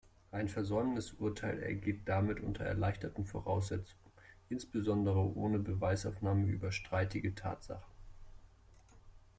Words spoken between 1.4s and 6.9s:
ergeht damit unter erleichterten Voraussetzungen, insbesondere ohne Beweisaufnahme über